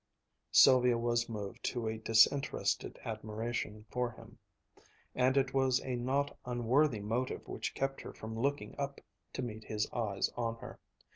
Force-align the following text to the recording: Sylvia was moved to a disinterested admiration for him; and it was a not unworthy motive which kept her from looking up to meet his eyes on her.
Sylvia 0.51 0.97
was 0.97 1.29
moved 1.29 1.63
to 1.65 1.87
a 1.87 1.99
disinterested 1.99 2.97
admiration 3.05 3.85
for 3.91 4.09
him; 4.09 4.39
and 5.13 5.37
it 5.37 5.53
was 5.53 5.79
a 5.81 5.95
not 5.95 6.35
unworthy 6.43 7.01
motive 7.01 7.47
which 7.47 7.75
kept 7.75 8.01
her 8.01 8.11
from 8.11 8.35
looking 8.35 8.73
up 8.79 8.99
to 9.33 9.43
meet 9.43 9.65
his 9.65 9.87
eyes 9.93 10.31
on 10.35 10.55
her. 10.55 10.79